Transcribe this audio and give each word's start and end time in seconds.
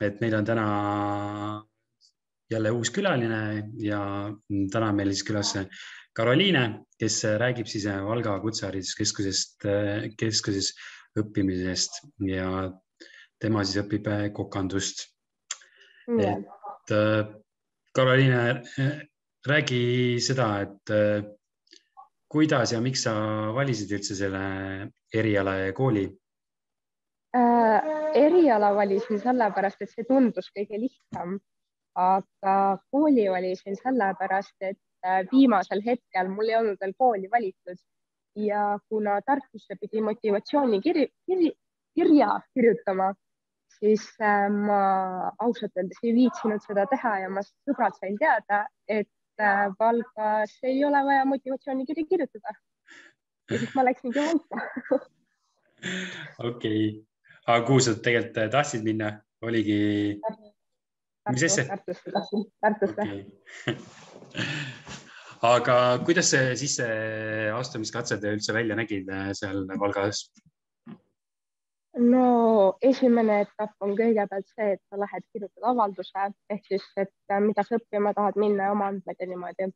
et 0.00 0.20
meil 0.20 0.34
on 0.36 0.44
täna 0.44 0.66
jälle 2.50 2.70
uus 2.70 2.90
külaline 2.94 3.40
ja 3.82 4.00
täna 4.72 4.90
on 4.90 4.98
meil 4.98 5.12
siis 5.12 5.26
külas 5.26 5.54
Karoliine, 6.16 6.86
kes 6.96 7.18
räägib 7.40 7.68
siis 7.68 7.84
Valga 7.86 8.38
Kutsehariduskeskusest, 8.40 9.66
keskuses 10.16 10.70
õppimisest 11.20 11.98
ja 12.24 12.70
tema 13.40 13.64
siis 13.64 13.82
õpib 13.84 14.08
kokandust. 14.36 15.04
et 16.08 16.94
Karoliine, 17.92 18.62
räägi 19.46 19.82
seda, 20.24 20.48
et 20.64 20.94
kuidas 22.28 22.72
ja 22.72 22.80
miks 22.80 23.04
sa 23.06 23.14
valisid 23.54 23.92
üldse 23.98 24.16
selle 24.16 24.46
eriala 25.14 25.58
ja 25.66 25.76
kooli 25.76 26.08
äh,? 27.36 27.95
Eriala 28.20 28.72
valisin 28.76 29.20
sellepärast, 29.22 29.82
et 29.82 29.92
see 29.92 30.06
tundus 30.08 30.48
kõige 30.56 30.80
lihtsam, 30.80 31.36
aga 31.96 32.56
kooli 32.92 33.28
valisin 33.32 33.78
sellepärast, 33.80 34.56
et 34.60 34.80
äh, 35.06 35.22
viimasel 35.32 35.84
hetkel 35.86 36.32
mul 36.32 36.50
ei 36.50 36.58
olnud 36.60 36.80
veel 36.80 36.96
kooli 36.98 37.30
valitud 37.32 37.78
ja 38.46 38.78
kuna 38.88 39.20
Tartusse 39.26 39.78
pidi 39.80 40.02
motivatsioonikirja 40.04 41.08
kir, 41.08 41.44
kirja 41.96 42.40
kirjutama, 42.54 43.12
siis 43.78 44.08
äh, 44.20 44.48
ma 44.52 44.80
ausalt 45.38 45.76
öeldes 45.76 46.02
ei 46.04 46.16
viitsinud 46.16 46.64
seda 46.64 46.88
teha 46.90 47.18
ja 47.24 47.30
ma 47.32 47.44
sõbrad 47.46 47.96
sain 48.00 48.18
teada, 48.20 48.66
et 48.88 49.08
Äh, 49.40 49.70
Valgas 49.78 50.58
ei 50.62 50.84
ole 50.84 51.04
vaja 51.04 51.24
motivatsioonikirja 51.24 52.06
kirjutada. 52.08 52.54
ja 53.50 53.58
siis 53.58 53.74
ma 53.74 53.84
läksingi 53.84 54.18
Valka 54.18 54.56
okei 56.48 56.88
okay., 56.88 57.04
aga 57.46 57.66
kuhu 57.66 57.80
sa 57.80 57.94
tegelikult 57.94 58.42
äh, 58.42 58.50
tahtsid 58.50 58.84
minna, 58.86 59.12
oligi? 59.42 60.18
mis 61.32 61.46
asja? 61.48 61.66
Tartusse 61.70 62.12
Tartusse 62.60 63.06
okay. 63.06 63.76
aga 65.54 65.76
kuidas 66.06 66.30
see 66.32 66.56
sisseastumiskatsed 66.62 68.24
üldse 68.32 68.54
välja 68.56 68.78
nägid 68.78 69.10
äh, 69.12 69.30
seal 69.38 69.64
Valgas? 69.78 70.26
no 71.96 72.76
esimene 72.84 73.40
etapp 73.46 73.72
on 73.80 73.94
kõigepealt 73.96 74.48
see, 74.52 74.74
et 74.76 74.82
sa 74.90 75.00
lähed, 75.00 75.24
kirjutad 75.32 75.70
avalduse 75.70 76.28
ehk 76.52 76.66
siis, 76.68 76.84
et 77.00 77.14
äh, 77.32 77.40
mida 77.40 77.64
sa 77.64 77.78
õppima 77.78 78.12
tahad 78.16 78.38
minna 78.40 78.68
ja 78.68 78.76
oma 78.76 78.90
andmeid 78.92 79.22
ja 79.22 79.30
niimoodi. 79.30 79.70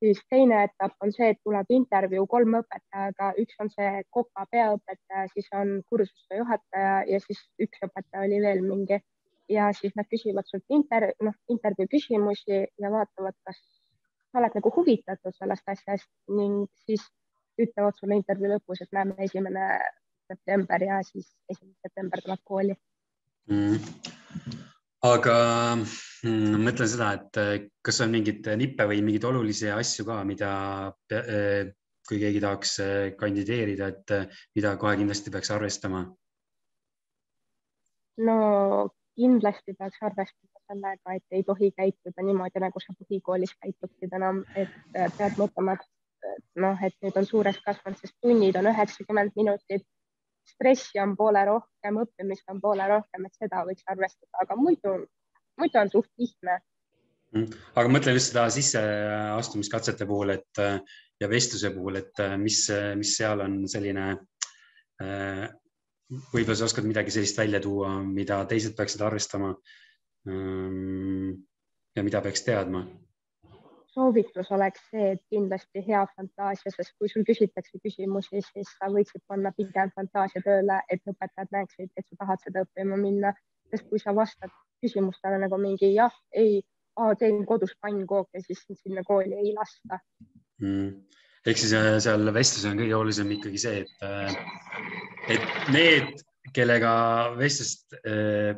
Siis 0.00 0.20
teine 0.30 0.62
etapp 0.66 1.02
on 1.02 1.12
see, 1.14 1.30
et 1.32 1.40
tuleb 1.44 1.70
intervjuu 1.78 2.26
kolme 2.30 2.62
õpetajaga, 2.64 3.32
üks 3.42 3.60
on 3.62 3.70
see 3.72 4.02
Koka 4.10 4.46
peaõpetaja, 4.52 5.26
siis 5.32 5.48
on 5.56 5.76
kursuste 5.90 6.40
juhataja 6.40 6.96
ja 7.10 7.20
siis 7.24 7.42
üks 7.62 7.84
õpetaja 7.88 8.26
oli 8.26 8.40
veel 8.44 8.64
mingi. 8.66 9.00
Ja 9.48 9.68
siis 9.78 9.94
nad 9.94 10.08
küsivad 10.10 10.48
sult 10.50 10.64
inter, 10.74 11.12
noh, 11.22 11.34
intervjuu 11.54 11.86
küsimusi 11.92 12.64
ja 12.66 12.90
vaatavad, 12.90 13.36
kas 13.46 13.60
sa 14.32 14.40
oled 14.40 14.56
nagu 14.58 14.72
huvitatud 14.74 15.36
sellest 15.36 15.70
asjast 15.70 16.10
ning 16.34 16.66
siis 16.82 17.04
ütlevad 17.62 17.94
sulle 17.96 18.18
intervjuu 18.18 18.50
lõpus, 18.56 18.82
et 18.82 18.92
näeme 18.92 19.14
esimene 19.22 19.68
september 20.26 20.82
ja 20.82 20.98
siis 21.06 21.30
esimene 21.48 21.78
september 21.86 22.24
tuleb 22.24 22.42
kooli. 22.44 22.76
Mm.. 23.46 23.78
aga 25.06 25.36
mm, 26.26 26.60
mõtlen 26.66 26.90
seda, 26.90 27.12
et 27.18 27.40
eh, 27.40 27.54
kas 27.84 28.00
on 28.04 28.12
mingeid 28.14 28.46
nippe 28.60 28.86
või 28.90 29.02
mingeid 29.06 29.26
olulisi 29.28 29.70
asju 29.72 30.06
ka, 30.08 30.20
mida 30.28 30.50
eh, 31.14 31.72
kui 32.06 32.20
keegi 32.22 32.42
tahaks 32.42 32.76
eh, 32.84 32.98
kandideerida, 33.18 33.90
et 33.94 34.36
mida 34.58 34.76
kohe 34.80 34.96
kindlasti 35.00 35.32
peaks 35.34 35.52
arvestama? 35.54 36.04
no 38.26 38.36
kindlasti 39.16 39.74
peaks 39.76 40.00
arvestama 40.08 40.62
sellega, 40.66 41.16
et 41.18 41.36
ei 41.38 41.44
tohi 41.46 41.70
käituda 41.76 42.24
niimoodi, 42.26 42.62
nagu 42.64 42.80
sa 42.82 42.94
põhikoolis 42.98 43.52
käituksid 43.60 44.14
enam, 44.18 44.40
et 44.58 44.72
pead 44.92 45.36
mõtlema, 45.38 45.76
et 45.76 46.62
noh, 46.64 46.80
et 46.82 46.96
nüüd 47.04 47.20
on 47.20 47.28
suureks 47.28 47.60
kasvanud, 47.62 48.00
sest 48.00 48.16
tunnid 48.24 48.56
on 48.58 48.72
üheksakümmend 48.72 49.36
minutit 49.38 49.84
stressi 50.46 51.00
on 51.02 51.14
poole 51.16 51.44
rohkem, 51.44 52.00
õppimist 52.02 52.48
on 52.52 52.60
poole 52.62 52.86
rohkem, 52.90 53.26
et 53.26 53.38
seda 53.38 53.62
võiks 53.68 53.86
arvestada, 53.92 54.32
aga 54.42 54.56
muidu, 54.58 54.94
muidu 55.60 55.80
on 55.82 55.92
suht 55.92 56.10
lihtne. 56.20 56.58
Mm. 57.34 57.48
aga 57.74 57.90
mõtlen 57.90 58.14
just 58.16 58.30
seda 58.30 58.46
sisseastumiskatsete 58.54 60.06
puhul, 60.08 60.30
et 60.36 60.60
ja 61.20 61.28
vestluse 61.28 61.72
puhul, 61.74 61.98
et 61.98 62.22
mis, 62.38 62.60
mis 62.96 63.16
seal 63.18 63.42
on 63.44 63.56
selline 63.68 64.12
võib-olla 66.32 66.56
sa 66.56 66.68
oskad 66.68 66.86
midagi 66.86 67.12
sellist 67.12 67.38
välja 67.38 67.60
tuua, 67.60 67.96
mida 68.04 68.38
teised 68.48 68.76
peaksid 68.78 69.02
arvestama. 69.02 69.50
Ähm, 70.30 71.34
ja 71.96 72.04
mida 72.06 72.22
peaks 72.22 72.46
teadma 72.46 72.86
soovitus 73.96 74.50
oleks 74.52 74.82
see, 74.90 75.12
et 75.14 75.22
kindlasti 75.32 75.82
hea 75.86 76.02
fantaasia, 76.16 76.72
sest 76.74 76.92
kui 77.00 77.08
sul 77.08 77.24
küsitakse 77.28 77.80
küsimusi, 77.84 78.42
siis 78.50 78.72
sa 78.76 78.90
võiksid 78.92 79.22
panna 79.30 79.52
pigem 79.56 79.92
fantaasia 79.96 80.42
tööle, 80.44 80.82
et 80.92 81.00
õpetajad 81.12 81.54
näeksid, 81.56 81.92
et 81.96 82.04
sa 82.04 82.20
tahad 82.20 82.44
seda 82.44 82.66
õppima 82.66 82.98
minna, 83.00 83.32
sest 83.72 83.88
kui 83.88 84.02
sa 84.02 84.12
vastad 84.16 84.52
küsimustele 84.82 85.38
nagu 85.42 85.58
mingi 85.60 85.92
jah, 85.94 86.14
ei, 86.32 86.60
teen 87.18 87.44
kodus 87.46 87.74
pannkooke, 87.80 88.40
siis 88.44 88.64
sinna 88.82 89.02
kooli 89.04 89.34
ei 89.36 89.52
lasta 89.56 90.00
mm 90.62 91.06
ehk 91.46 91.60
siis 91.60 91.74
äh, 91.78 91.96
seal 92.02 92.26
vestluses 92.34 92.70
on 92.70 92.80
kõige 92.80 92.96
olulisem 92.98 93.34
ikkagi 93.36 93.60
see, 93.62 93.82
et, 93.84 93.92
äh, 94.06 95.36
et 95.36 95.68
need, 95.74 96.24
kellega 96.56 96.90
vestlust 97.38 97.94
äh, 98.00 98.56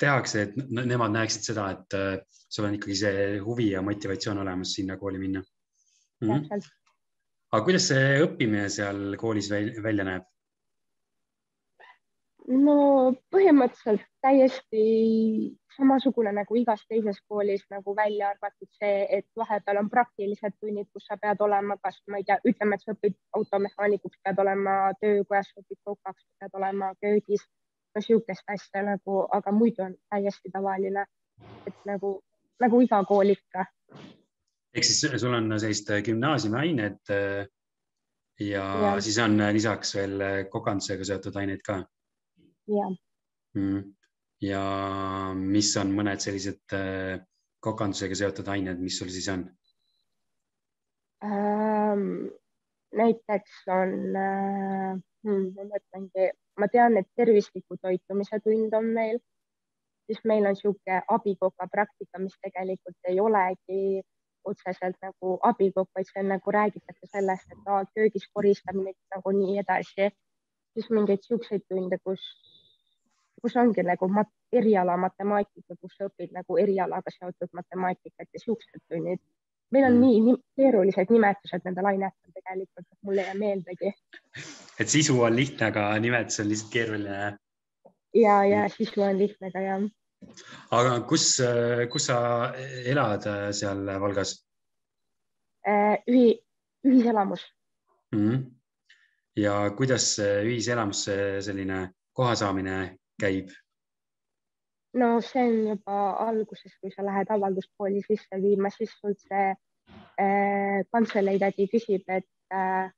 tehakse, 0.00 0.46
et 0.46 0.56
nemad 0.76 1.14
näeksid 1.14 1.46
seda, 1.48 1.70
et 1.72 2.24
sul 2.52 2.66
on 2.68 2.76
ikkagi 2.76 2.96
see 3.00 3.26
huvi 3.44 3.70
ja 3.72 3.82
motivatsioon 3.84 4.42
olemas 4.42 4.74
sinna 4.76 4.98
kooli 5.00 5.20
minna 5.20 5.40
mm. 5.40 6.28
-hmm. 6.28 6.66
aga 7.52 7.62
kuidas 7.64 7.88
see 7.88 8.18
õppimine 8.26 8.68
seal 8.72 9.16
koolis 9.20 9.48
välja 9.50 10.04
näeb? 10.04 10.28
No 12.48 12.76
põhimõtteliselt 13.32 14.04
täiesti 14.22 14.82
samasugune 15.76 16.32
nagu 16.32 16.56
igas 16.56 16.82
teises 16.88 17.18
koolis 17.28 17.64
nagu 17.72 17.94
välja 17.96 18.30
arvatud 18.32 18.68
see, 18.78 19.06
et 19.18 19.26
vahepeal 19.36 19.80
on 19.82 19.90
praktilised 19.92 20.56
tunnid, 20.60 20.88
kus 20.92 21.06
sa 21.08 21.18
pead 21.20 21.42
olema, 21.44 21.76
kas 21.82 21.98
ma 22.10 22.20
ei 22.20 22.26
tea, 22.28 22.38
ütleme, 22.48 22.78
et 22.78 22.84
sa 22.84 22.94
õpid 22.96 23.16
automehaanikuks, 23.38 24.20
pead 24.24 24.40
olema 24.44 24.76
töökojas, 25.00 25.52
õpid 25.60 25.80
kokaks, 25.84 26.26
pead 26.40 26.56
olema 26.60 26.92
köögis 27.02 27.44
niisugust 27.96 28.52
asja 28.52 28.82
nagu, 28.84 29.24
aga 29.32 29.52
muidu 29.56 29.86
on 29.86 29.94
täiesti 30.12 30.52
tavaline, 30.52 31.06
et 31.66 31.84
nagu, 31.88 32.18
nagu 32.60 32.80
iga 32.84 33.02
kool 33.08 33.32
ikka. 33.32 33.66
ehk 34.76 34.84
siis 34.84 35.20
sul 35.20 35.34
on 35.34 35.52
sellised 35.58 36.02
gümnaasiumiained 36.04 37.12
äh, 37.12 37.46
ja, 38.40 38.64
ja 38.84 38.96
siis 39.00 39.18
on 39.18 39.38
lisaks 39.52 39.94
veel 39.96 40.24
kokandusega 40.52 41.04
seotud 41.08 41.36
ained 41.40 41.64
ka? 41.64 41.80
Jah. 42.70 42.94
Mm.. 43.56 43.82
ja 44.44 44.62
mis 45.36 45.70
on 45.80 45.94
mõned 45.96 46.20
sellised 46.20 46.74
äh, 46.76 47.20
kokandusega 47.64 48.18
seotud 48.18 48.48
ained, 48.52 48.82
mis 48.82 48.98
sul 49.00 49.12
siis 49.12 49.28
on? 49.32 49.46
Ähm,? 51.24 52.26
näiteks 52.96 53.62
on 53.72 53.94
äh,, 54.16 54.92
hmm, 55.24 55.48
ma 55.56 55.64
mõtlengi 55.70 56.28
ma 56.60 56.68
tean, 56.72 56.96
et 56.96 57.08
tervisliku 57.16 57.76
toitumise 57.82 58.40
tund 58.44 58.74
on 58.76 58.92
meil, 58.98 59.18
siis 60.08 60.20
meil 60.24 60.46
on 60.48 60.54
niisugune 60.56 61.00
abikoka 61.16 61.68
praktika, 61.72 62.20
mis 62.22 62.36
tegelikult 62.44 63.10
ei 63.10 63.20
olegi 63.20 64.02
otseselt 64.46 64.96
nagu 65.02 65.36
abikokk, 65.42 65.90
vaid 65.94 66.08
see 66.08 66.22
on 66.22 66.30
nagu 66.36 66.54
räägitakse 66.54 67.10
sellest, 67.10 67.50
et 67.52 67.70
aa, 67.72 67.82
köögis 67.98 68.28
koristamine 68.32 68.94
nagu 69.14 69.32
nii 69.34 69.58
edasi, 69.62 70.10
siis 70.76 70.90
mingeid 70.94 71.24
niisuguseid 71.24 71.64
tunde, 71.66 71.98
kus, 72.04 72.22
kus 73.42 73.56
ongi 73.56 73.82
nagu 73.86 74.08
mat, 74.08 74.30
eriala 74.52 74.96
matemaatika, 74.96 75.76
kus 75.80 75.96
sa 75.98 76.08
õpid 76.10 76.32
nagu 76.32 76.58
erialaga 76.58 77.12
seotud 77.18 77.50
matemaatikat 77.52 78.26
ja 78.26 78.38
niisugused 78.38 78.82
tunnid 78.88 79.20
meil 79.70 79.84
on 79.84 79.92
mm. 79.92 80.00
nii, 80.00 80.20
nii 80.26 80.36
keerulised 80.60 81.12
nimetused 81.12 81.66
nendel 81.66 81.90
ainetel 81.90 82.34
tegelikult, 82.34 82.86
et 82.86 82.98
mul 83.02 83.18
ei 83.18 83.26
jää 83.26 83.36
meeldegi. 83.40 83.92
et 84.80 84.88
sisu 84.92 85.18
on 85.26 85.36
lihtne, 85.36 85.70
aga 85.72 85.88
nimetus 86.02 86.40
on 86.40 86.50
lihtsalt 86.50 86.72
keeruline. 86.72 87.36
ja, 88.14 88.36
ja 88.44 88.66
sisu 88.72 89.02
on 89.02 89.18
lihtne 89.18 89.50
ka 89.52 89.62
jah. 89.64 89.86
aga 90.78 91.00
kus, 91.10 91.28
kus 91.92 92.10
sa 92.10 92.18
elad 92.84 93.26
seal 93.52 93.84
Valgas? 94.00 94.36
Äh, 95.66 95.98
ühi, 96.06 96.38
ühiselamus 96.86 97.42
mm. 98.14 98.20
-hmm. 98.20 98.44
ja 99.36 99.54
kuidas 99.76 100.18
ühiselamusse 100.20 101.42
selline 101.42 101.90
koha 102.12 102.34
saamine 102.34 102.96
käib? 103.20 103.54
no 104.96 105.20
see 105.20 105.44
on 105.44 105.56
juba 105.68 105.96
alguses, 106.28 106.72
kui 106.80 106.90
sa 106.94 107.04
lähed 107.04 107.30
avalduskooli 107.30 108.02
sisse 108.06 108.40
viima, 108.42 108.70
siis 108.72 108.94
sul 109.00 109.16
see 109.20 109.48
äh, 109.52 110.78
kantselei 110.92 111.38
tädi 111.42 111.68
küsib, 111.72 112.06
et 112.08 112.54
äh, 112.54 112.88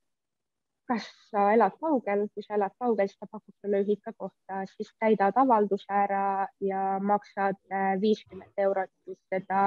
kas 0.89 1.05
sa 1.29 1.49
elad 1.53 1.75
kaugel, 1.81 2.25
kui 2.33 2.45
sa 2.45 2.55
elad 2.55 2.73
kaugel, 2.79 3.09
siis 3.11 3.19
ta 3.19 3.27
pakub 3.29 3.55
sulle 3.59 3.83
ühikakohta, 3.85 4.63
siis 4.73 4.89
täidad 5.03 5.37
avalduse 5.43 5.93
ära 6.05 6.47
ja 6.71 6.83
maksad 7.11 7.59
äh, 7.71 7.93
viiskümmend 8.01 8.67
eurot 8.67 8.93
siis 9.03 9.19
seda 9.33 9.63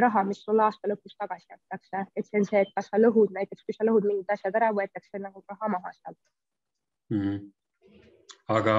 raha, 0.00 0.22
mis 0.24 0.38
sulle 0.40 0.62
aasta 0.64 0.88
lõpus 0.88 1.12
tagasi 1.20 1.52
antakse, 1.52 2.06
et 2.16 2.24
see 2.24 2.40
on 2.40 2.46
see, 2.48 2.62
et 2.64 2.70
kas 2.72 2.86
sa 2.88 2.96
lõhud 2.96 3.34
näiteks, 3.36 3.60
kui 3.66 3.74
sa 3.76 3.84
lõhud 3.84 4.06
mingid 4.08 4.32
asjad 4.32 4.56
ära, 4.56 4.70
võetakse 4.72 5.20
nagu 5.20 5.42
raha 5.52 5.68
maha 5.68 5.92
sealt 5.92 6.16
mm. 7.10 7.20
-hmm. 7.20 7.42
Aga, 8.48 8.76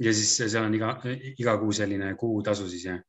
ja 0.00 0.12
siis 0.14 0.36
seal 0.38 0.64
on 0.64 0.74
iga, 0.74 0.94
iga 1.38 1.58
kuu 1.58 1.72
selline 1.72 2.14
kuutasu 2.14 2.68
siis 2.68 2.84
jah? 2.90 3.02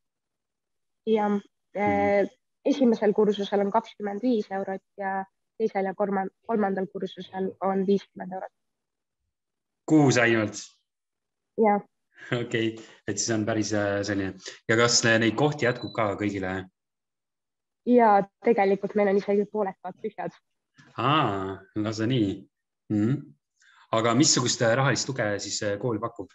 jah 1.06 1.38
mm 1.38 2.30
esimesel 2.66 3.14
kursusel 3.14 3.64
on 3.66 3.72
kakskümmend 3.72 4.24
viis 4.24 4.50
eurot 4.52 4.84
ja 4.98 5.24
teisel 5.60 5.90
ja 5.90 5.94
kolmandal 5.96 6.88
kursusel 6.92 7.52
on 7.66 7.86
viiskümmend 7.88 8.34
eurot. 8.34 8.52
kuus 9.90 10.18
ainult? 10.18 10.60
jah. 11.64 11.82
okei 12.42 12.74
okay., 12.74 12.86
et 13.08 13.18
siis 13.18 13.32
on 13.36 13.46
päris 13.46 13.74
äh, 13.74 14.02
selline 14.04 14.34
ja 14.68 14.78
kas 14.78 15.02
neid 15.06 15.36
kohti 15.40 15.66
jätkub 15.66 15.96
ka 15.96 16.12
kõigile? 16.20 16.54
ja 17.90 18.12
tegelikult 18.46 18.96
meil 19.00 19.14
on 19.14 19.24
isegi 19.24 19.48
pooled 19.52 19.78
ka 19.84 19.94
tühjad. 20.04 20.36
aa, 20.98 21.58
lausa 21.76 22.08
nii 22.08 22.30
mm. 22.90 23.04
-hmm. 23.04 23.22
Aga 23.92 24.14
missugust 24.16 24.62
äh, 24.62 24.76
rahalist 24.78 25.08
tuge 25.10 25.32
siis 25.40 25.62
äh, 25.64 25.78
kool 25.82 26.00
pakub? 26.00 26.32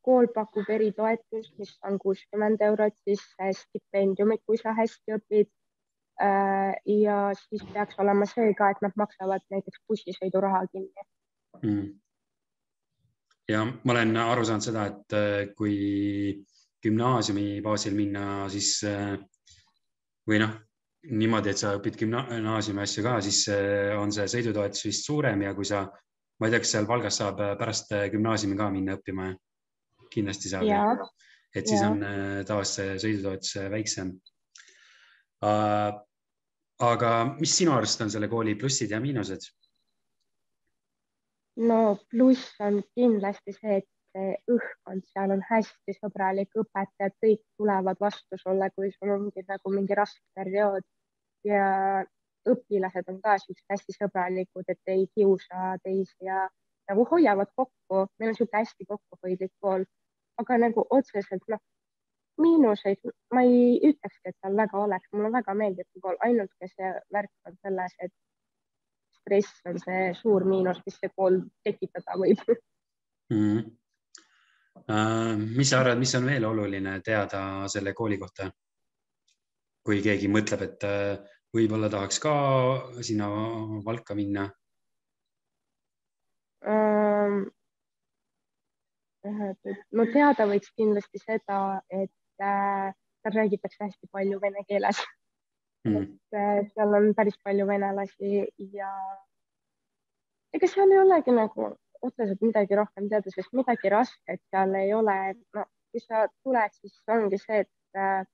kool 0.00 0.26
pakub 0.32 0.68
eritoetust, 0.72 1.50
mis 1.60 1.74
on 1.84 1.98
kuuskümmend 2.00 2.62
eurot, 2.64 2.94
siis 3.04 3.20
stipendiumid, 3.58 4.40
kui 4.48 4.56
sa 4.56 4.72
hästi 4.72 5.18
õpid. 5.18 5.50
Äh, 6.22 6.72
ja 7.02 7.18
siis 7.34 7.64
peaks 7.74 7.98
olema 7.98 8.26
see 8.30 8.52
ka, 8.54 8.70
et 8.70 8.82
nad 8.84 8.94
maksavad 8.96 9.42
näiteks 9.50 9.80
bussisõiduraha 9.90 10.60
kinni. 10.70 11.06
Mm.. 11.62 11.88
ja 13.48 13.64
ma 13.66 13.94
olen 13.94 14.16
aru 14.22 14.44
saanud 14.46 14.64
seda, 14.64 14.86
et 14.90 15.16
äh, 15.18 15.40
kui 15.58 15.74
gümnaasiumi 16.84 17.60
baasil 17.64 17.96
minna, 17.98 18.46
siis 18.52 18.76
äh, 18.86 19.16
või 20.28 20.38
noh, 20.44 20.54
niimoodi, 21.10 21.52
et 21.52 21.60
sa 21.60 21.74
õpid 21.76 21.98
gümnaasiumi 22.00 22.82
asju 22.84 23.04
ka, 23.04 23.18
siis 23.24 23.42
on 24.00 24.12
see 24.14 24.28
sõidutoetus 24.36 24.86
vist 24.86 25.08
suurem 25.08 25.42
ja 25.44 25.54
kui 25.54 25.66
sa, 25.68 25.82
ma 26.40 26.48
ei 26.48 26.54
tea, 26.54 26.62
kas 26.64 26.74
seal 26.76 26.86
Valgas 26.88 27.18
saab 27.20 27.42
pärast 27.60 27.92
gümnaasiumi 28.12 28.56
ka 28.60 28.70
minna 28.72 28.98
õppima? 28.98 29.32
kindlasti 30.14 30.46
saab. 30.52 31.02
et 31.54 31.66
siis 31.66 31.80
ja. 31.80 31.88
on 31.90 32.04
taas 32.46 32.76
see 32.76 32.94
sõidutoetus 33.02 33.56
väiksem 33.72 34.12
Äh, 35.44 35.92
aga 36.84 37.10
mis 37.36 37.52
sinu 37.58 37.74
arust 37.76 38.00
on 38.04 38.12
selle 38.12 38.30
kooli 38.32 38.56
plussid 38.60 38.94
ja 38.94 39.00
miinused? 39.02 39.50
no 41.68 41.80
pluss 42.10 42.54
on 42.66 42.80
kindlasti 42.98 43.52
see, 43.54 43.76
et 43.82 43.88
see 44.14 44.34
õhkkond 44.54 45.06
seal 45.10 45.34
on 45.34 45.42
hästi 45.50 45.96
sõbralik, 45.98 46.50
õpetajad 46.62 47.16
kõik 47.22 47.42
tulevad 47.58 48.00
vastu 48.00 48.38
sulle, 48.40 48.70
kui 48.76 48.92
sul 48.94 49.14
ongi 49.16 49.44
nagu 49.48 49.72
mingi 49.74 49.98
raske 49.98 50.22
periood 50.38 50.86
ja 51.48 51.66
õpilased 52.48 53.08
on 53.10 53.20
ka 53.24 53.36
siuksed 53.42 53.72
hästi 53.72 53.96
sõbralikud, 53.98 54.64
et 54.68 54.94
ei 54.94 55.06
kiusa 55.16 55.74
teisi 55.82 56.28
ja 56.28 56.46
nagu 56.90 57.06
hoiavad 57.10 57.50
kokku, 57.56 58.04
meil 58.18 58.30
on 58.30 58.34
niisugune 58.34 58.60
hästi 58.60 58.88
kokkuhoidlik 58.88 59.52
kool, 59.60 59.86
aga 60.40 60.58
nagu 60.60 60.84
otseselt 60.90 61.46
noh, 61.48 61.62
miinuseid 62.40 63.00
ma 63.34 63.44
ei 63.46 63.78
ütlekski, 63.90 64.30
et 64.30 64.36
seal 64.40 64.56
väga 64.58 64.80
oleks, 64.82 65.08
mulle 65.12 65.32
väga 65.32 65.54
meeldib 65.58 66.02
kool, 66.02 66.18
ainuke 66.26 66.68
see 66.70 66.92
värk 67.14 67.48
on 67.48 67.56
selles, 67.62 67.96
et 68.04 68.12
stress 69.20 69.70
on 69.70 69.80
see 69.80 70.10
suur 70.20 70.44
miinus, 70.48 70.82
mis 70.86 70.98
see 71.00 71.12
kool 71.16 71.40
tekitada 71.64 72.18
võib 72.20 72.42
mm. 72.50 73.38
-hmm. 73.38 73.64
Uh, 74.74 75.38
mis 75.56 75.70
sa 75.70 75.80
arvad, 75.80 76.00
mis 76.00 76.12
on 76.18 76.26
veel 76.28 76.44
oluline 76.44 76.98
teada 77.04 77.68
selle 77.72 77.94
kooli 77.96 78.18
kohta? 78.20 78.50
kui 79.84 80.00
keegi 80.00 80.30
mõtleb, 80.32 80.62
et 80.64 80.84
uh, 80.88 81.34
võib-olla 81.54 81.90
tahaks 81.92 82.18
ka 82.24 82.34
sinna 83.04 83.28
Valka 83.84 84.16
minna 84.16 84.48
um,? 86.64 87.44
no 89.24 90.06
teada 90.12 90.46
võiks 90.48 90.72
kindlasti 90.76 91.20
seda, 91.22 91.58
et 91.88 92.12
seal 92.40 93.36
räägitakse 93.38 93.84
hästi 93.84 94.10
palju 94.12 94.40
vene 94.42 94.64
keeles 94.68 95.00
mm.. 95.86 96.02
et 96.02 96.38
äh, 96.38 96.60
seal 96.74 96.98
on 96.98 97.12
päris 97.16 97.38
palju 97.44 97.66
venelasi 97.68 98.44
ja 98.74 98.90
ega 100.56 100.68
seal 100.68 100.92
ei 100.92 101.00
olegi 101.04 101.34
nagu 101.36 101.70
otseselt 102.06 102.42
midagi 102.44 102.76
rohkem 102.78 103.08
teada, 103.10 103.32
sest 103.32 103.52
midagi 103.56 103.92
rasket 103.92 104.42
seal 104.50 104.74
ei 104.80 104.92
ole. 104.94 105.18
no 105.56 105.64
kui 105.94 106.02
sa 106.02 106.24
tuled, 106.42 106.72
siis 106.80 106.96
ongi 107.14 107.38
see, 107.38 107.60
et, 107.62 107.70
äh, 107.94 108.24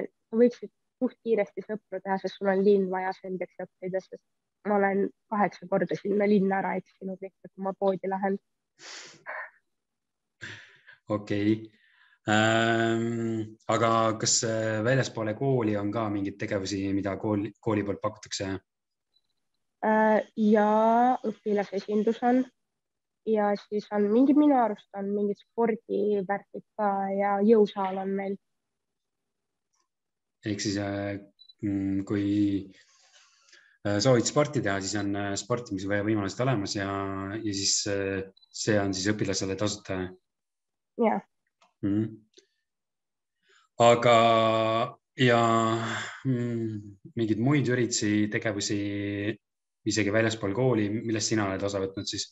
et 0.00 0.08
sa 0.08 0.38
võiksid 0.40 0.70
suht 1.02 1.18
kiiresti 1.26 1.66
sõpru 1.66 2.00
teha, 2.00 2.16
sest 2.22 2.38
sul 2.38 2.48
on 2.48 2.62
linn 2.64 2.88
vaja 2.92 3.12
selgeks 3.18 3.60
õppida, 3.66 4.00
sest 4.00 4.22
ma 4.68 4.78
olen 4.78 5.04
kaheksa 5.32 5.68
korda 5.68 5.98
sinna 5.98 6.28
linna 6.30 6.62
ära 6.62 6.74
eksinud 6.80 7.20
lihtsalt, 7.20 7.52
kui 7.52 7.66
ma 7.66 7.74
poodi 7.76 8.08
lähen. 8.08 8.38
okei 11.08 11.52
okay 11.52 11.70
ähm,. 12.28 13.56
aga 13.68 13.90
kas 14.20 14.38
äh, 14.48 14.80
väljaspoole 14.84 15.34
kooli 15.36 15.76
on 15.76 15.92
ka 15.92 16.08
mingeid 16.10 16.38
tegevusi, 16.40 16.86
mida 16.96 17.16
kool, 17.20 17.50
kooli 17.60 17.84
poolt 17.84 18.00
pakutakse 18.00 18.48
äh,? 19.84 20.20
ja 20.36 20.68
õpilasesindus 21.28 22.22
on 22.24 22.44
ja 23.26 23.50
siis 23.58 23.86
on 23.94 24.08
mingi, 24.12 24.34
minu 24.36 24.56
arust 24.60 24.88
on 24.98 25.10
mingid 25.14 25.40
spordivärgid 25.40 26.64
ka 26.78 26.90
ja 27.16 27.36
jõusaal 27.44 28.00
on 28.02 28.16
meil. 28.18 28.34
ehk 30.44 30.60
siis 30.60 30.76
äh, 30.80 31.14
mm, 31.64 32.02
kui 32.08 32.26
äh, 33.86 34.00
soovid 34.04 34.28
sporti 34.28 34.60
teha, 34.64 34.80
siis 34.84 34.98
on 35.00 35.16
sportimise 35.40 35.88
võimalused 35.88 36.42
olemas 36.44 36.76
ja, 36.76 36.90
ja 37.38 37.54
siis 37.60 37.78
see 38.64 38.76
on 38.80 38.92
siis 38.96 39.08
õpilasele 39.14 39.56
tasuta. 39.60 40.02
jah 41.00 41.22
mm.. 41.84 42.10
aga, 43.84 44.18
ja 45.20 45.40
mm, 46.24 46.94
mingeid 47.16 47.42
muid 47.42 47.68
üritusi, 47.72 48.28
tegevusi 48.32 48.78
isegi 49.84 50.12
väljaspool 50.12 50.54
kooli, 50.56 50.88
millest 50.94 51.32
sina 51.32 51.48
oled 51.48 51.64
osa 51.66 51.82
võtnud 51.82 52.08
siis 52.08 52.30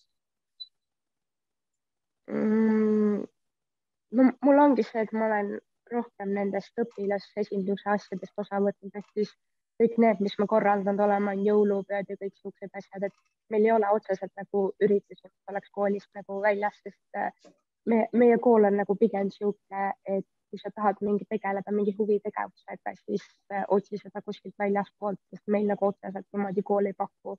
no 4.19 4.31
mul 4.45 4.59
ongi 4.67 4.85
see, 4.87 5.05
et 5.07 5.13
ma 5.17 5.29
olen 5.29 5.55
rohkem 5.93 6.35
nendest 6.37 6.79
õpilasesinduse 6.81 7.91
asjadest 7.95 8.45
osa 8.45 8.61
võtnud, 8.65 8.95
ehk 8.97 9.09
siis 9.17 9.33
kõik 9.81 9.99
need, 10.05 10.21
mis 10.25 10.37
ma 10.39 10.47
korraldanud 10.51 11.01
olen, 11.05 11.29
on 11.33 11.45
jõulupeod 11.47 12.13
ja 12.13 12.19
kõik 12.21 12.37
siuksed 12.39 12.79
asjad, 12.79 13.09
et 13.09 13.17
meil 13.53 13.67
ei 13.67 13.75
ole 13.75 13.91
otseselt 13.97 14.33
nagu 14.39 14.69
üritusi, 14.85 15.27
mis 15.29 15.53
oleks 15.53 15.73
koolist 15.75 16.11
nagu 16.19 16.39
väljas, 16.45 16.79
sest 16.85 17.53
me, 17.91 18.07
meie 18.13 18.39
kool 18.43 18.69
on 18.69 18.79
nagu 18.83 18.97
pigem 18.99 19.29
niisugune, 19.29 19.93
et 20.07 20.29
kui 20.53 20.61
sa 20.61 20.71
tahad 20.77 21.01
mingi 21.01 21.25
tegeleda 21.29 21.73
mingi 21.73 21.95
huvitegevusega, 21.97 22.93
siis 23.07 23.25
äh, 23.53 23.65
otsi 23.73 23.97
seda 24.01 24.21
kuskilt 24.25 24.55
väljaspoolt, 24.61 25.21
sest 25.33 25.49
meil 25.55 25.65
nagu 25.71 25.89
otseselt 25.89 26.29
niimoodi 26.37 26.65
kool 26.71 26.91
ei 26.91 26.97
paku 26.99 27.39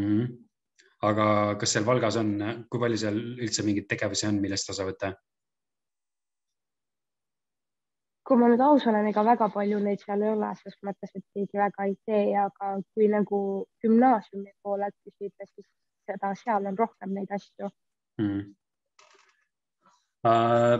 mm. 0.00 0.06
-hmm. 0.06 0.30
aga 1.08 1.26
kas 1.60 1.76
seal 1.76 1.86
Valgas 1.86 2.16
on, 2.16 2.32
kui 2.70 2.80
palju 2.80 3.02
seal 3.04 3.20
üldse 3.20 3.66
mingeid 3.66 3.88
tegevusi 3.92 4.26
on, 4.30 4.40
millest 4.40 4.72
osa 4.72 4.88
võtta? 4.88 5.12
Kui 8.22 8.38
ma 8.38 8.48
nüüd 8.48 8.62
aus 8.62 8.86
olen, 8.86 9.08
ega 9.10 9.24
väga 9.26 9.48
palju 9.50 9.82
neid 9.82 10.02
seal 10.04 10.22
ei 10.22 10.32
ole, 10.32 10.50
ses 10.62 10.78
mõttes, 10.86 11.10
et 11.14 11.24
keegi 11.34 11.58
väga 11.58 11.86
ei 11.90 11.96
tee, 12.06 12.24
aga 12.38 12.74
kui 12.94 13.10
nagu 13.10 13.38
gümnaasiumi 13.82 14.52
poolelt 14.62 14.94
küsida, 15.02 15.48
siis 15.50 15.66
seda, 16.06 16.34
seal 16.38 16.70
on 16.70 16.78
rohkem 16.78 17.14
neid 17.18 17.34
asju. 17.34 17.70
Mm 18.22 18.52
Äh, 20.22 20.78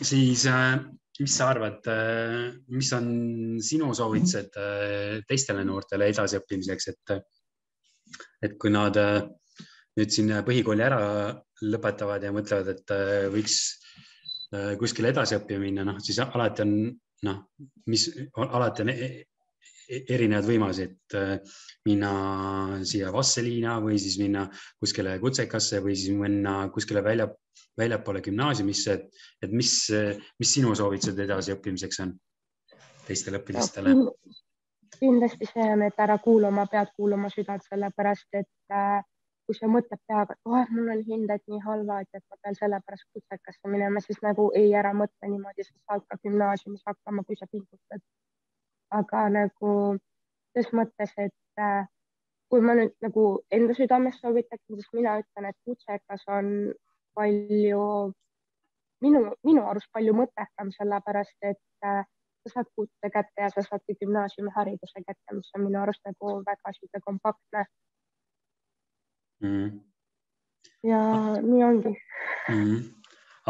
siis 0.00 0.46
äh, 0.46 0.78
mis 1.18 1.36
sa 1.36 1.48
arvad, 1.50 1.86
äh, 1.90 2.52
mis 2.70 2.92
on 2.94 3.58
sinu 3.62 3.90
soovitused 3.94 4.54
teistele 5.26 5.64
noortele 5.66 6.06
edasiõppimiseks, 6.12 6.86
et, 6.92 7.14
et 8.46 8.54
kui 8.62 8.70
nad 8.70 8.96
nüüd 9.98 10.14
siin 10.14 10.30
põhikooli 10.46 10.86
ära 10.86 11.02
lõpetavad 11.66 12.22
ja 12.24 12.30
mõtlevad, 12.32 12.70
et 12.72 12.94
võiks 13.34 13.58
kuskile 14.78 15.12
edasi 15.12 15.36
õppima 15.38 15.62
minna, 15.62 15.84
noh 15.86 15.98
siis 16.02 16.18
alati 16.22 16.64
on 16.64 16.72
noh, 17.26 17.42
mis 17.90 18.06
alati 18.36 18.84
on 18.84 18.92
e-, 18.92 19.10
e-, 19.90 20.00
erinevad 20.14 20.48
võimalused, 20.48 20.96
et 21.20 21.52
minna 21.88 22.10
siia 22.86 23.12
Vasseliina 23.14 23.78
või 23.84 23.98
siis 24.02 24.18
minna 24.22 24.46
kuskile 24.80 25.18
kutsekasse 25.22 25.82
või 25.84 25.96
siis 25.98 26.16
minna 26.16 26.56
kuskile 26.74 27.04
välja, 27.04 27.28
väljapoole 27.78 28.22
gümnaasiumisse, 28.24 28.96
et, 28.96 29.24
et 29.42 29.54
mis, 29.54 29.74
mis 30.38 30.54
sinu 30.58 30.74
soovitused 30.78 31.18
edasiõppimiseks 31.26 32.04
on 32.06 32.14
teistele 33.06 33.42
õpilastele? 33.42 33.96
kindlasti 35.00 35.46
see 35.48 35.64
on, 35.64 35.80
et 35.86 36.02
ära 36.02 36.18
kuula 36.20 36.50
oma 36.50 36.66
pead, 36.68 36.90
kuula 36.96 37.16
oma 37.16 37.30
südant, 37.32 37.64
sellepärast 37.64 38.36
et 38.36 38.74
äh, 38.74 38.98
kui 39.50 39.56
sa 39.58 39.66
mõtled 39.66 39.98
peaga, 40.06 40.36
et 40.36 40.46
oh, 40.46 40.68
mul 40.70 40.92
on 40.92 41.00
hinded 41.02 41.42
nii 41.50 41.58
halvad, 41.64 42.06
et 42.14 42.22
ma 42.30 42.36
pean 42.38 42.54
sellepärast 42.54 43.06
kutsekasse 43.16 43.70
minema, 43.72 43.98
siis 44.04 44.20
nagu 44.22 44.44
ei, 44.54 44.68
ära 44.78 44.92
mõtle 44.94 45.30
niimoodi, 45.32 45.64
sa 45.66 45.74
saad 45.80 46.04
ka 46.06 46.18
gümnaasiumis 46.22 46.84
hakkama, 46.86 47.24
kui 47.26 47.38
sa 47.40 47.48
pingutad. 47.50 48.04
aga 48.98 49.24
nagu 49.34 49.72
selles 50.52 50.70
mõttes, 50.74 51.16
et 51.24 51.62
äh, 51.64 51.82
kui 52.50 52.62
ma 52.62 52.76
nüüd 52.78 52.94
nagu 53.02 53.26
enda 53.58 53.74
südames 53.74 54.22
soovitaksin, 54.22 54.78
siis 54.78 54.94
mina 54.94 55.16
ütlen, 55.24 55.50
et 55.50 55.58
kutsekas 55.66 56.24
on 56.38 56.54
palju, 57.18 57.82
minu, 59.02 59.26
minu 59.50 59.66
arust 59.66 59.90
palju 59.98 60.14
mõttekam, 60.22 60.70
sellepärast 60.78 61.50
et 61.50 61.90
äh, 61.90 62.06
sa 62.46 62.54
saad 62.54 62.70
kutse 62.78 63.14
kätte 63.18 63.48
ja 63.48 63.50
sa 63.50 63.66
saad 63.66 63.98
gümnaasiumihariduse 63.98 65.06
kätte, 65.06 65.38
mis 65.42 65.54
on 65.58 65.66
minu 65.66 65.82
arust 65.82 66.06
nagu 66.06 66.38
väga 66.46 66.78
sihuke 66.78 67.02
kompaktne 67.10 67.66
mm.. 69.40 69.80
ja 70.88 71.02
nii 71.42 71.64
ongi. 71.64 71.94
Mm.. 72.48 72.80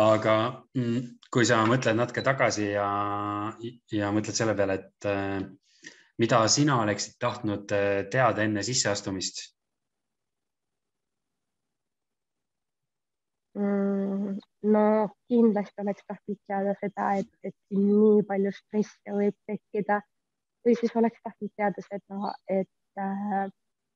aga 0.01 0.35
mm, 0.77 1.07
kui 1.35 1.47
sa 1.47 1.63
mõtled 1.69 1.99
natuke 1.99 2.25
tagasi 2.27 2.73
ja, 2.73 2.91
ja 3.95 4.11
mõtled 4.15 4.37
selle 4.37 4.57
peale, 4.59 4.79
et 4.81 5.09
äh, 5.11 5.41
mida 6.21 6.43
sina 6.53 6.81
oleksid 6.83 7.17
tahtnud 7.23 7.73
äh, 7.77 8.05
teada 8.13 8.47
enne 8.47 8.65
sisseastumist? 8.67 9.47
Mm,? 13.59 14.39
no 14.73 14.85
kindlasti 15.29 15.83
oleks 15.83 16.05
tahtnud 16.07 16.39
teada 16.47 16.75
seda, 16.81 17.13
et, 17.23 17.31
et 17.43 17.57
nii 17.75 18.23
palju 18.29 18.53
stressi 18.55 19.15
võib 19.17 19.37
tekkida. 19.49 20.01
Või 20.67 20.77
siis 20.77 20.93
oleks 21.01 21.23
tahtnud 21.25 21.51
teada 21.57 21.83
seda, 21.87 22.35
et 22.53 23.01
äh, 23.01 23.49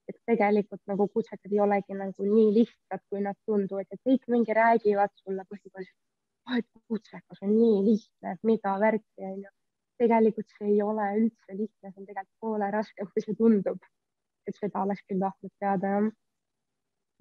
et 0.08 0.16
tegelikult 0.28 0.82
nagu 0.90 1.06
kutsekad 1.12 1.52
ei 1.52 1.60
olegi 1.64 1.96
nagu 1.96 2.26
nii 2.28 2.48
lihtsad, 2.58 3.02
kui 3.10 3.22
nad 3.24 3.38
tunduvad 3.48 3.88
ja 3.90 4.00
kõik 4.06 4.26
mingi 4.32 4.56
räägivad 4.56 5.12
sulle 5.22 5.44
oh, 5.44 6.56
et 6.58 6.66
kutsekas 6.88 7.42
on 7.42 7.52
nii 7.54 7.82
lihtne, 7.88 8.34
et 8.34 8.42
mida 8.46 8.78
värki 8.80 9.28
onju. 9.32 9.52
tegelikult 9.98 10.50
see 10.56 10.72
ei 10.72 10.80
ole 10.82 11.04
üldse 11.20 11.54
lihtne, 11.56 11.90
see 11.90 12.00
on 12.00 12.08
tegelikult 12.08 12.40
poole 12.40 12.70
raskem, 12.74 13.10
kui 13.12 13.24
see 13.24 13.38
tundub. 13.38 13.78
et 14.46 14.58
seda 14.58 14.82
oleks 14.84 15.06
küll 15.08 15.22
tahtnud 15.22 15.52
teada 15.62 15.92
jah 15.94 16.08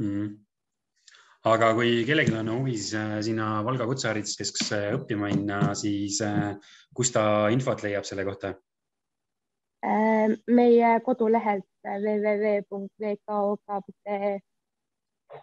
mm.. 0.02 0.34
aga 1.54 1.72
kui 1.78 2.02
kellelgi 2.08 2.36
on 2.42 2.52
huvi 2.58 2.75
äh, 3.00 3.16
sinna 3.24 3.48
Valga 3.63 3.88
Kutsehariduskeskusse 3.88 4.82
õppima 4.98 5.32
minna, 5.32 5.62
siis 5.78 6.20
äh, 6.25 6.52
kus 6.96 7.13
ta 7.16 7.48
infot 7.56 7.86
leiab 7.86 8.08
selle 8.10 8.28
kohta? 8.28 8.56
Äh, 9.84 10.32
meie 10.48 11.00
kodulehelt 11.04 11.66
www.vkok.ee. 11.84 12.80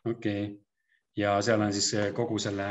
okei 0.04 0.44
okay., 0.44 0.56
ja 1.16 1.42
seal 1.44 1.60
on 1.60 1.72
siis 1.76 1.92
kogu 2.16 2.38
selle 2.40 2.64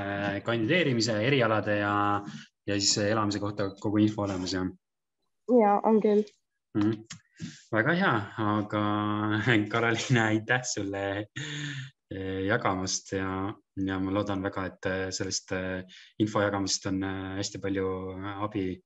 kandideerimise, 0.46 1.14
erialade 1.28 1.76
ja, 1.78 2.24
ja 2.66 2.74
siis 2.80 2.98
elamise 3.04 3.40
kohta 3.44 3.70
kogu 3.82 3.98
info 4.02 4.22
olemas 4.26 4.54
ja? 4.58 4.64
ja 5.60 5.76
on 5.86 6.02
küll 6.02 6.24
mm. 6.74 6.82
-hmm. 6.82 6.98
väga 7.78 7.94
hea, 8.02 8.16
aga 8.56 8.84
Karoliina, 9.72 10.26
aitäh 10.26 10.62
sulle 10.74 11.26
jagamast 12.48 13.12
ja, 13.14 13.54
ja 13.86 14.00
ma 14.00 14.12
loodan 14.12 14.42
väga, 14.42 14.66
et 14.66 14.84
sellest 15.14 15.54
info 16.20 16.42
jagamisest 16.42 16.86
on 16.86 17.04
hästi 17.38 17.58
palju 17.62 17.88
abi 18.40 18.82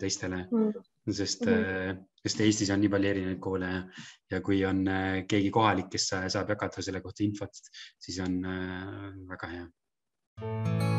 teistele. 0.00 0.42
Mm, 0.50 0.72
sest 1.12 1.46
mm, 1.46 1.52
-hmm. 1.52 2.02
sest 2.22 2.40
Eestis 2.40 2.70
on 2.74 2.80
nii 2.82 2.90
palju 2.90 3.10
erinevaid 3.12 3.40
koole 3.40 3.70
ja, 3.70 3.84
ja 4.30 4.40
kui 4.40 4.64
on 4.64 4.82
äh, 4.88 5.22
keegi 5.28 5.50
kohalik, 5.54 5.90
kes 5.92 6.10
saab 6.10 6.50
jagada 6.54 6.82
selle 6.82 7.00
kohta 7.00 7.24
infot, 7.24 7.64
siis 7.98 8.20
on 8.26 8.44
äh, 8.44 9.10
väga 9.30 9.54
hea 9.54 10.95